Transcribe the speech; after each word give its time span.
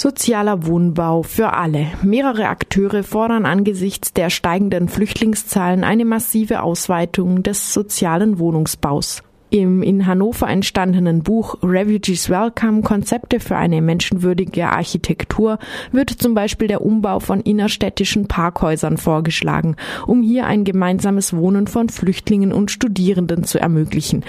Sozialer 0.00 0.64
Wohnbau 0.64 1.24
für 1.24 1.54
alle. 1.54 1.88
Mehrere 2.02 2.46
Akteure 2.46 3.02
fordern 3.02 3.44
angesichts 3.44 4.12
der 4.12 4.30
steigenden 4.30 4.88
Flüchtlingszahlen 4.88 5.82
eine 5.82 6.04
massive 6.04 6.62
Ausweitung 6.62 7.42
des 7.42 7.74
sozialen 7.74 8.38
Wohnungsbaus. 8.38 9.24
Im 9.50 9.82
in 9.82 10.06
Hannover 10.06 10.46
entstandenen 10.48 11.22
Buch 11.22 11.56
Refugees 11.62 12.28
Welcome 12.28 12.82
Konzepte 12.82 13.40
für 13.40 13.56
eine 13.56 13.80
menschenwürdige 13.80 14.68
Architektur 14.68 15.58
wird 15.90 16.10
zum 16.10 16.34
Beispiel 16.34 16.68
der 16.68 16.82
Umbau 16.82 17.18
von 17.18 17.40
innerstädtischen 17.40 18.28
Parkhäusern 18.28 18.98
vorgeschlagen, 18.98 19.76
um 20.06 20.20
hier 20.20 20.46
ein 20.46 20.64
gemeinsames 20.64 21.34
Wohnen 21.34 21.66
von 21.66 21.88
Flüchtlingen 21.88 22.52
und 22.52 22.70
Studierenden 22.70 23.44
zu 23.44 23.58
ermöglichen, 23.58 24.22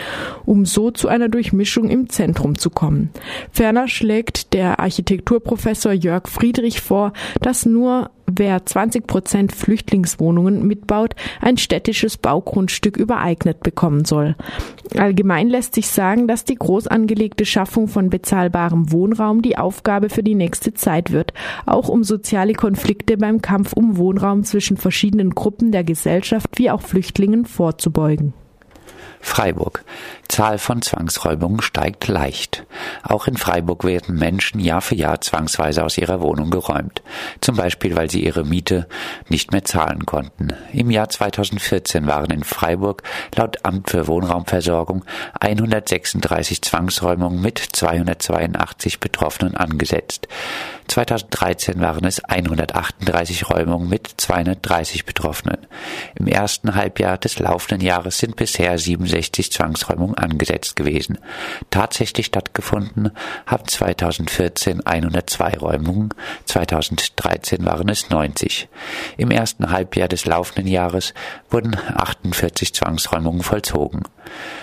um 0.45 0.65
so 0.65 0.89
zu 0.89 1.09
einer 1.09 1.27
Durchmischung 1.27 1.89
im 1.89 2.07
Zentrum 2.07 2.57
zu 2.57 2.69
kommen. 2.69 3.09
Ferner 3.51 3.89
schlägt 3.89 4.53
der 4.53 4.79
Architekturprofessor 4.79 5.91
Jörg 5.91 6.29
Friedrich 6.29 6.79
vor, 6.79 7.11
dass 7.41 7.65
nur 7.65 8.09
wer 8.35 8.65
20 8.65 9.07
Prozent 9.07 9.51
Flüchtlingswohnungen 9.51 10.65
mitbaut, 10.65 11.15
ein 11.41 11.57
städtisches 11.57 12.17
Baugrundstück 12.17 12.97
übereignet 12.97 13.61
bekommen 13.61 14.05
soll. 14.05 14.35
Allgemein 14.97 15.49
lässt 15.49 15.75
sich 15.75 15.87
sagen, 15.87 16.27
dass 16.27 16.45
die 16.45 16.55
groß 16.55 16.87
angelegte 16.87 17.45
Schaffung 17.45 17.87
von 17.87 18.09
bezahlbarem 18.09 18.91
Wohnraum 18.91 19.41
die 19.41 19.57
Aufgabe 19.57 20.09
für 20.09 20.23
die 20.23 20.35
nächste 20.35 20.73
Zeit 20.73 21.11
wird, 21.11 21.33
auch 21.65 21.89
um 21.89 22.03
soziale 22.03 22.53
Konflikte 22.53 23.17
beim 23.17 23.41
Kampf 23.41 23.73
um 23.73 23.97
Wohnraum 23.97 24.43
zwischen 24.43 24.77
verschiedenen 24.77 25.31
Gruppen 25.31 25.71
der 25.71 25.83
Gesellschaft 25.83 26.57
wie 26.57 26.71
auch 26.71 26.81
Flüchtlingen 26.81 27.45
vorzubeugen. 27.45 28.33
Freiburg. 29.21 29.83
Zahl 30.27 30.57
von 30.57 30.81
Zwangsräumungen 30.81 31.61
steigt 31.61 32.07
leicht. 32.07 32.65
Auch 33.03 33.27
in 33.27 33.35
Freiburg 33.35 33.83
werden 33.83 34.15
Menschen 34.15 34.59
Jahr 34.59 34.81
für 34.81 34.95
Jahr 34.95 35.21
zwangsweise 35.21 35.83
aus 35.83 35.97
ihrer 35.97 36.21
Wohnung 36.21 36.51
geräumt. 36.51 37.01
Zum 37.41 37.55
Beispiel, 37.55 37.95
weil 37.95 38.09
sie 38.09 38.23
ihre 38.23 38.45
Miete 38.45 38.87
nicht 39.27 39.51
mehr 39.51 39.65
zahlen 39.65 40.05
konnten. 40.05 40.53
Im 40.71 40.91
Jahr 40.91 41.09
2014 41.09 42.07
waren 42.07 42.31
in 42.31 42.43
Freiburg 42.43 43.03
laut 43.35 43.65
Amt 43.65 43.89
für 43.89 44.07
Wohnraumversorgung 44.07 45.03
136 45.39 46.61
Zwangsräumungen 46.61 47.41
mit 47.41 47.57
282 47.59 48.99
Betroffenen 48.99 49.57
angesetzt. 49.57 50.27
2013 50.89 51.79
waren 51.79 52.03
es 52.03 52.23
138 52.23 53.49
Räumungen 53.49 53.89
mit 53.89 54.07
230 54.17 55.05
Betroffenen. 55.05 55.67
Im 56.15 56.27
ersten 56.27 56.73
Halbjahr 56.73 57.19
des 57.19 57.37
laufenden 57.37 57.85
Jahres 57.85 58.17
sind 58.17 58.35
bisher 58.35 58.77
67 58.77 59.51
Zwangsräumungen 59.51 60.17
angesetzt 60.17 60.75
gewesen. 60.75 61.19
Tatsächlich 61.69 62.25
stattgefunden 62.25 63.11
haben 63.45 63.67
2014 63.67 64.85
102 64.85 65.57
Räumungen, 65.59 66.09
2013 66.45 67.65
waren 67.65 67.89
es 67.89 68.09
90. 68.09 68.67
Im 69.17 69.29
ersten 69.29 69.69
Halbjahr 69.69 70.07
des 70.07 70.25
laufenden 70.25 70.67
Jahres 70.67 71.13
wurden 71.51 71.77
48 71.77 72.73
Zwangsräumungen 72.73 73.43
vollzogen. 73.43 74.03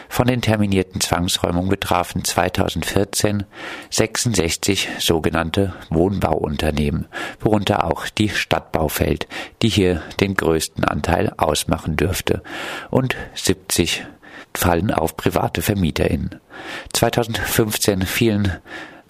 Von 0.08 0.26
den 0.26 0.40
terminierten 0.40 1.00
Zwangsräumungen 1.00 1.70
betrafen 1.70 2.24
2014 2.24 3.44
66 3.90 4.88
sogenannte 4.98 5.74
Wohnbauunternehmen, 6.16 7.06
worunter 7.40 7.84
auch 7.84 8.08
die 8.08 8.28
Stadtbaufeld, 8.28 9.26
die 9.62 9.68
hier 9.68 10.02
den 10.20 10.34
größten 10.34 10.84
Anteil 10.84 11.32
ausmachen 11.36 11.96
dürfte, 11.96 12.42
und 12.90 13.16
70 13.34 14.04
fallen 14.54 14.90
auf 14.90 15.16
private 15.16 15.60
VermieterInnen. 15.62 16.40
2015 16.92 18.02
fielen 18.02 18.52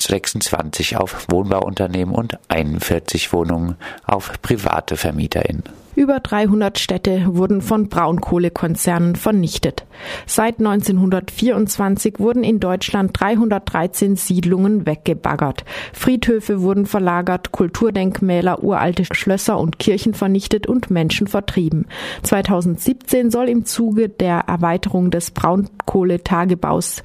26 0.01 0.97
auf 0.97 1.27
Wohnbauunternehmen 1.31 2.15
und 2.15 2.39
41 2.49 3.33
Wohnungen 3.33 3.77
auf 4.05 4.33
private 4.43 4.97
VermieterInnen. 4.97 5.65
Über 5.97 6.21
300 6.21 6.79
Städte 6.79 7.23
wurden 7.27 7.63
von 7.63 7.89
Braunkohlekonzernen 7.89 9.17
vernichtet. 9.17 9.87
Seit 10.27 10.59
1924 10.59 12.21
wurden 12.21 12.45
in 12.45 12.61
Deutschland 12.61 13.19
313 13.19 14.17
Siedlungen 14.17 14.85
weggebaggert. 14.85 15.65
Friedhöfe 15.95 16.61
wurden 16.61 16.85
verlagert, 16.85 17.51
Kulturdenkmäler, 17.51 18.63
uralte 18.63 19.07
Schlösser 19.11 19.59
und 19.59 19.79
Kirchen 19.79 20.13
vernichtet 20.13 20.67
und 20.67 20.91
Menschen 20.91 21.29
vertrieben. 21.29 21.87
2017 22.25 23.31
soll 23.31 23.49
im 23.49 23.65
Zuge 23.65 24.11
der 24.11 24.41
Erweiterung 24.41 25.11
des 25.11 25.31
Braunkohletagebaus 25.31 27.03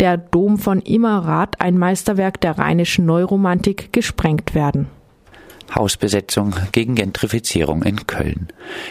der 0.00 0.18
Dom 0.18 0.58
von 0.58 0.80
Immerath, 0.80 1.62
ein 1.62 1.78
Meisterwerk 1.78 2.42
der 2.42 2.58
rheinischen 2.58 3.06
Neuromantik, 3.06 3.90
gesprengt 3.90 4.54
werden. 4.54 4.88
Hausbesetzung 5.74 6.54
gegen 6.72 6.94
Gentrifizierung 6.94 7.82
in 7.82 8.06
Köln. 8.06 8.48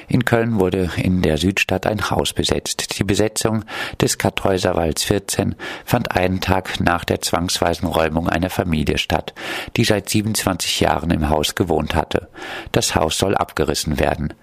In 0.08 0.26
Köln 0.26 0.60
wurde 0.60 0.90
in 0.98 1.22
der 1.22 1.38
Südstadt 1.38 1.88
ein 1.88 2.10
Haus 2.10 2.34
besetzt. 2.34 3.00
Die 3.00 3.04
Besetzung 3.04 3.64
des 4.02 4.18
Kartäuserwalds 4.18 5.04
14 5.04 5.56
fand 5.86 6.16
einen 6.16 6.42
Tag 6.42 6.80
nach 6.80 7.06
der 7.06 7.22
zwangsweisen 7.22 7.88
Räumung 7.88 8.30
einer 8.30 8.50
Familie 8.50 8.98
statt, 8.98 9.34
die 9.78 9.84
seit 9.84 10.10
27 10.10 10.82
Jahren 10.82 11.12
im 11.12 11.30
Haus 11.30 11.56
gewohnt 11.56 11.96
hatte. 11.96 12.28
Das 12.72 12.96
Haus 12.96 13.18
soll 13.18 13.36
abgerissen 13.36 14.00
werden. 14.00 14.34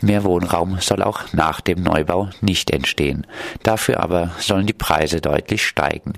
Mehr 0.00 0.24
Wohnraum 0.24 0.78
soll 0.80 1.02
auch 1.02 1.32
nach 1.32 1.60
dem 1.60 1.82
Neubau 1.82 2.28
nicht 2.40 2.70
entstehen. 2.70 3.26
Dafür 3.62 4.00
aber 4.00 4.30
sollen 4.38 4.66
die 4.66 4.72
Preise 4.72 5.20
deutlich 5.20 5.66
steigen. 5.66 6.12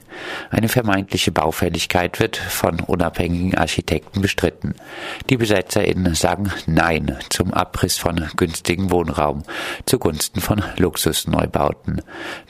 Eine 0.50 0.68
vermeintliche 0.68 1.32
Baufälligkeit 1.32 2.20
wird 2.20 2.36
von 2.36 2.80
unabhängigen 2.80 3.56
Architekten 3.56 4.20
bestritten. 4.20 4.74
Die 5.30 5.36
BesetzerInnen 5.68 6.14
sagen 6.14 6.50
Nein 6.66 7.18
zum 7.28 7.52
Abriss 7.52 7.98
von 7.98 8.26
günstigem 8.36 8.90
Wohnraum 8.90 9.42
zugunsten 9.84 10.40
von 10.40 10.62
Luxusneubauten. 10.78 12.00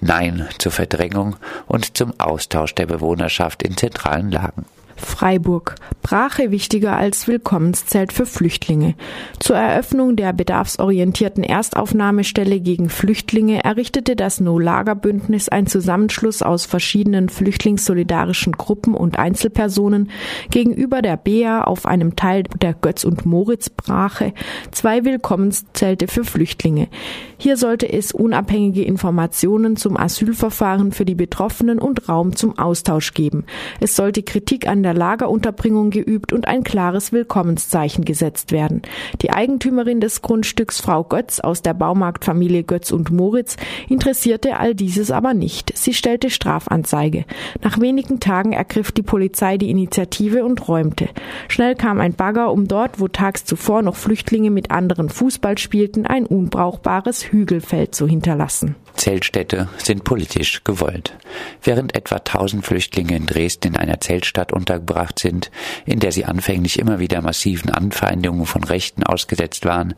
Nein 0.01 0.49
zur 0.59 0.71
Verdrängung 0.71 1.35
und 1.67 1.97
zum 1.97 2.19
Austausch 2.21 2.77
der 2.77 2.87
Bewohnerschaft 2.87 3.65
in 3.65 3.77
zentralen 3.77 4.31
Lagen. 4.31 4.67
Freiburg. 4.97 5.75
Brache 6.09 6.51
wichtiger 6.51 6.97
als 6.97 7.29
Willkommenszelt 7.29 8.15
für 8.15 8.25
Flüchtlinge. 8.25 8.95
Zur 9.41 9.57
Eröffnung 9.57 10.17
der 10.17 10.33
bedarfsorientierten 10.33 11.45
Erstaufnahmestelle 11.45 12.61
gegen 12.61 12.89
Flüchtlinge 12.89 13.63
errichtete 13.63 14.17
das 14.17 14.41
No-Lager-Bündnis 14.41 15.51
ein 15.51 15.67
Zusammenschluss 15.67 16.41
aus 16.41 16.65
verschiedenen 16.65 17.29
flüchtlingssolidarischen 17.29 18.55
Gruppen 18.55 18.95
und 18.95 19.19
Einzelpersonen 19.19 20.11
gegenüber 20.51 21.03
der 21.03 21.19
BEA 21.19 21.65
auf 21.65 21.85
einem 21.85 22.17
Teil 22.17 22.45
der 22.59 22.73
Götz- 22.73 23.05
und 23.05 23.27
Moritz-Brache 23.27 24.33
zwei 24.71 25.05
Willkommenszelte 25.05 26.09
für 26.09 26.25
Flüchtlinge. 26.25 26.89
Hier 27.37 27.59
sollte 27.59 27.93
es 27.93 28.13
unabhängige 28.13 28.83
Informationen 28.83 29.77
zum 29.77 29.99
Asylverfahren 29.99 30.93
für 30.93 31.05
die 31.05 31.15
Betroffenen 31.15 31.79
und 31.79 32.09
Raum 32.09 32.35
zum 32.35 32.59
Austausch 32.59 33.13
geben. 33.13 33.45
Es 33.79 33.95
sollte 33.95 34.23
Kritik 34.23 34.67
an 34.67 34.83
der 34.83 34.95
Lagerunterbringung 34.95 35.98
geübt 35.99 36.33
und 36.33 36.47
ein 36.47 36.63
klares 36.63 37.13
Willkommenszeichen 37.13 38.05
gesetzt 38.05 38.53
werden. 38.53 38.83
Die 39.21 39.31
Eigentümerin 39.31 40.01
des 40.01 40.23
Grundstücks, 40.23 40.81
Frau 40.81 41.03
Götz 41.03 41.41
aus 41.41 41.63
der 41.63 41.75
Baumarktfamilie 41.75 42.63
Götz 42.63 42.93
und 42.93 43.11
Moritz, 43.11 43.57
interessierte 43.89 44.59
all 44.59 44.75
dieses 44.75 45.11
aber 45.11 45.35
nicht. 45.35 45.77
Sie 45.77 45.95
stellte 45.95 46.31
Strafanzeige. 46.31 47.25
Nach 47.63 47.81
wenigen 47.81 48.21
Tagen 48.21 48.53
ergriff 48.53 48.93
die 48.93 49.03
Polizei 49.03 49.59
die 49.59 49.71
Initiative 49.71 50.45
und 50.45 50.69
räumte. 50.69 51.09
Schnell 51.49 51.75
kam 51.75 52.01
ein 52.01 52.15
Bagger, 52.15 52.53
um 52.53 52.69
dort, 52.69 53.01
wo 53.01 53.09
tags 53.09 53.45
zuvor 53.45 53.83
noch 53.83 53.97
Flüchtlinge 53.97 54.51
mit 54.51 54.71
anderen 54.71 55.09
Fußball 55.09 55.59
spielten, 55.59 56.07
ein 56.07 56.27
unbrauchbares 56.27 57.33
Hügelfeld 57.33 57.95
zu 57.95 58.07
hinterlassen. 58.07 58.77
Zeltstädte 58.95 59.69
sind 59.79 60.05
politisch 60.05 60.65
gewollt. 60.65 61.17
Während 61.63 61.95
etwa 61.95 62.17
1000 62.17 62.67
Flüchtlinge 62.67 63.17
in 63.17 63.27
Dresden 63.27 63.69
in 63.69 63.77
einer 63.77 64.01
Zeltstadt 64.01 64.53
untergebracht 64.53 65.19
sind, 65.19 65.51
in 65.89 66.01
der 66.01 66.13
sie 66.13 66.25
anfänglich 66.25 66.79
immer 66.79 66.99
wieder 66.99 67.21
massiven 67.23 67.71
Anfeindungen 67.71 68.47
von 68.47 68.65
Rechten 68.65 69.03
ausgesetzt 69.03 69.65
waren, 69.65 69.95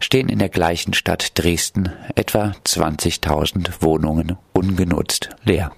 stehen 0.00 0.28
in 0.28 0.38
der 0.38 0.48
gleichen 0.48 0.94
Stadt 0.94 1.32
Dresden 1.38 1.92
etwa 2.14 2.54
20.000 2.66 3.82
Wohnungen 3.82 4.36
ungenutzt 4.52 5.30
leer. 5.44 5.72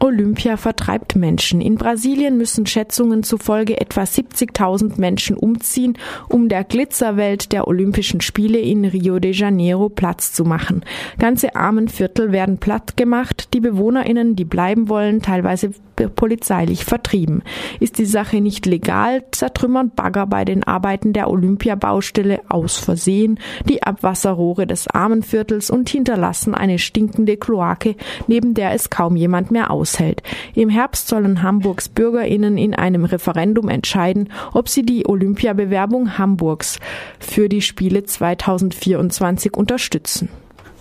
Olympia 0.00 0.56
vertreibt 0.56 1.14
Menschen. 1.14 1.60
In 1.60 1.76
Brasilien 1.76 2.38
müssen 2.38 2.66
Schätzungen 2.66 3.22
zufolge 3.22 3.80
etwa 3.80 4.02
70.000 4.02 4.98
Menschen 4.98 5.36
umziehen, 5.36 5.98
um 6.28 6.48
der 6.48 6.64
Glitzerwelt 6.64 7.52
der 7.52 7.68
Olympischen 7.68 8.20
Spiele 8.22 8.58
in 8.58 8.86
Rio 8.86 9.18
de 9.18 9.32
Janeiro 9.32 9.90
Platz 9.90 10.32
zu 10.32 10.44
machen. 10.44 10.84
Ganze 11.18 11.54
Armenviertel 11.54 12.32
werden 12.32 12.58
platt 12.58 12.96
gemacht. 12.96 13.52
Die 13.52 13.60
BewohnerInnen, 13.60 14.36
die 14.36 14.46
bleiben 14.46 14.88
wollen, 14.88 15.20
teilweise 15.20 15.72
polizeilich 16.08 16.84
vertrieben. 16.84 17.42
Ist 17.78 17.98
die 17.98 18.06
Sache 18.06 18.40
nicht 18.40 18.66
legal, 18.66 19.24
zertrümmern 19.32 19.90
Bagger 19.90 20.26
bei 20.26 20.44
den 20.44 20.64
Arbeiten 20.64 21.12
der 21.12 21.28
Olympiabaustelle 21.28 22.40
aus 22.48 22.78
Versehen 22.78 23.38
die 23.68 23.82
Abwasserrohre 23.82 24.66
des 24.66 24.88
Armenviertels 24.88 25.70
und 25.70 25.90
hinterlassen 25.90 26.54
eine 26.54 26.78
stinkende 26.78 27.36
Kloake, 27.36 27.96
neben 28.26 28.54
der 28.54 28.72
es 28.72 28.90
kaum 28.90 29.16
jemand 29.16 29.50
mehr 29.50 29.70
aushält. 29.90 30.22
Im 30.54 30.68
Herbst 30.68 31.08
sollen 31.08 31.42
Hamburgs 31.42 31.88
BürgerInnen 31.88 32.58
in 32.58 32.74
einem 32.74 33.04
Referendum 33.04 33.68
entscheiden, 33.68 34.32
ob 34.52 34.68
sie 34.68 34.84
die 34.84 35.06
Olympiabewerbung 35.06 36.18
Hamburgs 36.18 36.78
für 37.18 37.48
die 37.48 37.62
Spiele 37.62 38.04
2024 38.04 39.56
unterstützen. 39.56 40.28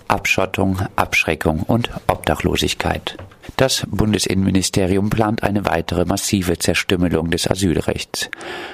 Abschottung, 0.07 0.79
Abschreckung 0.95 1.61
und 1.61 1.91
Obdachlosigkeit. 2.07 3.17
Das 3.57 3.85
Bundesinnenministerium 3.89 5.09
plant 5.09 5.43
eine 5.43 5.65
weitere 5.65 6.05
massive 6.05 6.57
Zerstümmelung 6.57 7.29
des 7.29 7.49
Asylrechts. 7.49 8.29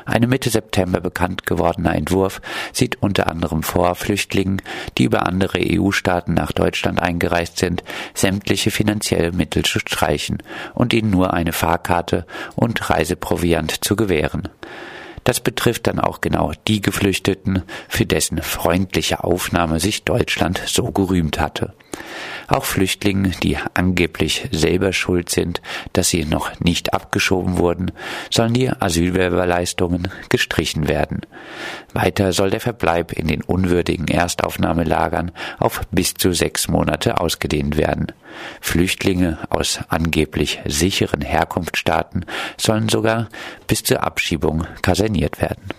Ein 0.06 0.30
Mitte 0.30 0.50
September 0.50 1.02
bekannt 1.02 1.46
gewordener 1.46 1.96
Entwurf 1.96 2.42
sieht 2.72 3.02
unter 3.02 3.28
anderem 3.28 3.64
vor, 3.64 3.96
Flüchtlingen, 3.96 4.62
die 4.98 5.06
über 5.06 5.26
andere 5.26 5.60
EU-Staaten 5.60 6.34
nach 6.34 6.52
Deutschland 6.52 7.02
eingereist 7.02 7.58
sind, 7.58 7.84
sämtliche 8.14 8.72
finanzielle 8.72 9.32
Mittel 9.32 9.64
zu 9.64 9.80
streichen 9.80 10.44
und 10.74 10.94
ihnen 10.94 11.10
nur 11.10 11.34
eine 11.34 11.54
Fahrkarte 11.54 12.26
und 12.56 12.90
Reiseproviant 12.90 13.84
zu 13.84 13.96
gewähren. 13.96 14.50
Das 15.26 15.40
betrifft 15.40 15.88
dann 15.88 16.00
auch 16.00 16.22
genau 16.22 16.52
die 16.68 16.82
Geflüchteten, 16.82 17.64
für 17.90 18.06
dessen 18.06 18.42
freundliche 18.44 19.24
Aufnahme 19.24 19.80
sich 19.80 20.04
Deutschland 20.04 20.62
so 20.68 20.92
gerühmt 20.92 21.40
hatte. 21.40 21.74
Auch 22.48 22.66
Flüchtlinge, 22.66 23.32
die 23.42 23.58
angeblich 23.74 24.48
selber 24.52 24.94
schuld 24.94 25.30
sind, 25.30 25.62
dass 25.94 26.10
sie 26.10 26.26
noch 26.26 26.60
nicht 26.60 26.94
abgeschoben 26.94 27.58
wurden, 27.58 27.92
sollen 28.30 28.54
die 28.54 28.70
Asylwerberleistungen 28.70 30.10
gestrichen 30.30 30.88
werden. 30.88 31.22
Weiter 31.94 32.34
soll 32.34 32.52
der 32.52 32.60
Verbleib 32.60 33.14
in 33.14 33.28
den 33.28 33.42
unwürdigen 33.42 34.08
Erstaufnahmelagern 34.08 35.32
auf 35.58 35.82
bis 35.92 36.14
zu 36.14 36.34
sechs 36.34 36.68
Monate 36.68 37.20
ausgedehnt 37.20 37.78
werden. 37.78 38.08
Flüchtlinge 38.62 39.40
aus 39.50 39.80
angeblich 39.90 40.60
sicheren 40.66 41.22
Herkunftsstaaten 41.22 42.26
sollen 42.58 42.90
sogar 42.90 43.30
bis 43.68 43.84
zur 43.84 44.04
Abschiebung 44.04 44.68
kaserniert 44.82 45.42
werden. 45.42 45.70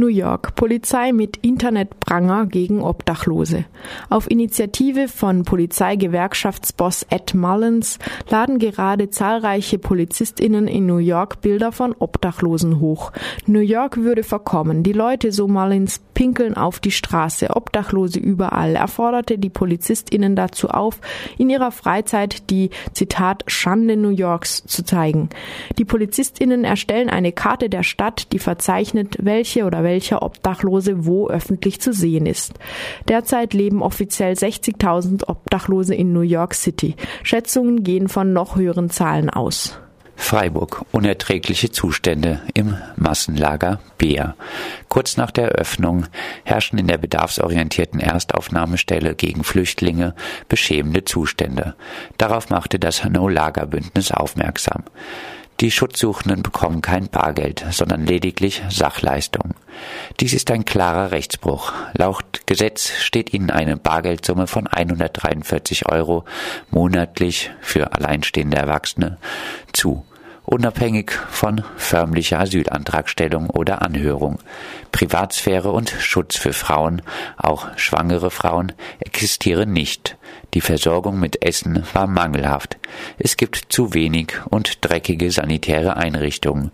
New 0.00 0.06
York. 0.06 0.54
Polizei 0.56 1.12
mit 1.12 1.36
Internetpranger 1.36 2.46
gegen 2.46 2.82
Obdachlose. 2.82 3.66
Auf 4.08 4.30
Initiative 4.30 5.08
von 5.08 5.44
Polizeigewerkschaftsboss 5.44 7.06
Ed 7.10 7.34
Mullins 7.34 7.98
laden 8.30 8.58
gerade 8.58 9.10
zahlreiche 9.10 9.78
PolizistInnen 9.78 10.66
in 10.66 10.86
New 10.86 10.96
York 10.96 11.42
Bilder 11.42 11.70
von 11.70 11.94
Obdachlosen 11.98 12.80
hoch. 12.80 13.12
New 13.46 13.60
York 13.60 13.98
würde 13.98 14.22
verkommen. 14.22 14.82
Die 14.82 14.94
Leute, 14.94 15.32
so 15.32 15.46
Mullins, 15.46 16.00
pinkeln 16.14 16.56
auf 16.56 16.80
die 16.80 16.90
Straße, 16.90 17.54
Obdachlose 17.54 18.18
überall. 18.18 18.76
Er 18.76 18.88
forderte 18.88 19.38
die 19.38 19.50
PolizistInnen 19.50 20.34
dazu 20.34 20.68
auf, 20.68 21.00
in 21.36 21.50
ihrer 21.50 21.70
Freizeit 21.70 22.50
die, 22.50 22.70
Zitat, 22.94 23.44
Schande 23.46 23.96
New 23.96 24.08
Yorks 24.08 24.64
zu 24.64 24.82
zeigen. 24.82 25.28
Die 25.78 25.84
PolizistInnen 25.84 26.64
erstellen 26.64 27.10
eine 27.10 27.32
Karte 27.32 27.68
der 27.68 27.82
Stadt, 27.82 28.32
die 28.32 28.38
verzeichnet, 28.38 29.18
welche 29.20 29.50
welche 29.60 29.66
oder 29.66 29.82
welcher 29.90 30.22
Obdachlose 30.22 31.04
wo 31.04 31.28
öffentlich 31.28 31.80
zu 31.80 31.92
sehen 31.92 32.26
ist. 32.26 32.54
Derzeit 33.08 33.54
leben 33.54 33.82
offiziell 33.82 34.34
60.000 34.34 35.28
Obdachlose 35.28 35.96
in 35.96 36.12
New 36.12 36.20
York 36.20 36.54
City. 36.54 36.94
Schätzungen 37.24 37.82
gehen 37.82 38.06
von 38.08 38.32
noch 38.32 38.54
höheren 38.54 38.88
Zahlen 38.88 39.30
aus. 39.30 39.80
Freiburg. 40.14 40.84
Unerträgliche 40.92 41.72
Zustände 41.72 42.40
im 42.54 42.76
Massenlager 42.94 43.80
Beer. 43.98 44.36
Kurz 44.88 45.16
nach 45.16 45.32
der 45.32 45.52
Eröffnung 45.52 46.06
herrschen 46.44 46.78
in 46.78 46.86
der 46.86 46.98
bedarfsorientierten 46.98 47.98
Erstaufnahmestelle 47.98 49.16
gegen 49.16 49.42
Flüchtlinge 49.42 50.14
beschämende 50.48 51.04
Zustände. 51.04 51.74
Darauf 52.16 52.50
machte 52.50 52.78
das 52.78 53.02
No-Lager-Bündnis 53.02 54.12
aufmerksam. 54.12 54.84
Die 55.60 55.70
Schutzsuchenden 55.70 56.42
bekommen 56.42 56.80
kein 56.80 57.08
Bargeld, 57.08 57.66
sondern 57.70 58.06
lediglich 58.06 58.62
Sachleistung. 58.70 59.54
Dies 60.20 60.32
ist 60.34 60.50
ein 60.50 60.64
klarer 60.64 61.10
Rechtsbruch. 61.12 61.72
Laut 61.94 62.46
Gesetz 62.46 62.92
steht 62.98 63.32
ihnen 63.32 63.50
eine 63.50 63.76
Bargeldsumme 63.76 64.46
von 64.46 64.66
143 64.66 65.88
Euro 65.88 66.24
monatlich 66.70 67.50
für 67.60 67.92
alleinstehende 67.92 68.56
Erwachsene 68.56 69.18
zu 69.72 70.04
unabhängig 70.50 71.12
von 71.30 71.62
förmlicher 71.76 72.40
Asylantragstellung 72.40 73.50
oder 73.50 73.82
Anhörung. 73.82 74.38
Privatsphäre 74.90 75.70
und 75.70 75.90
Schutz 75.90 76.36
für 76.36 76.52
Frauen, 76.52 77.02
auch 77.36 77.68
schwangere 77.76 78.30
Frauen, 78.30 78.72
existieren 78.98 79.72
nicht. 79.72 80.16
Die 80.54 80.60
Versorgung 80.60 81.20
mit 81.20 81.44
Essen 81.44 81.84
war 81.92 82.08
mangelhaft. 82.08 82.78
Es 83.18 83.36
gibt 83.36 83.66
zu 83.68 83.94
wenig 83.94 84.34
und 84.50 84.78
dreckige 84.80 85.30
sanitäre 85.30 85.96
Einrichtungen. 85.96 86.72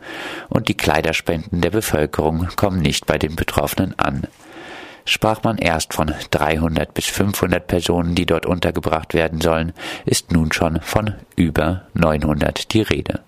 Und 0.49 0.69
die 0.69 0.76
Kleiderspenden 0.76 1.61
der 1.61 1.70
Bevölkerung 1.70 2.49
kommen 2.56 2.81
nicht 2.81 3.05
bei 3.06 3.19
den 3.19 3.37
Betroffenen 3.37 3.99
an 3.99 4.26
sprach 5.08 5.44
man 5.44 5.56
erst 5.56 5.94
von 5.94 6.12
300 6.32 6.93
bis 6.93 7.06
500 7.06 7.67
Personen, 7.67 8.14
die 8.14 8.26
dort 8.26 8.44
untergebracht 8.44 9.14
werden 9.14 9.40
sollen, 9.40 9.72
ist 10.05 10.32
nun 10.32 10.52
schon 10.52 10.81
von 10.82 11.14
über 11.37 11.82
900 11.94 12.72
die 12.72 12.82
Rede. 12.82 13.20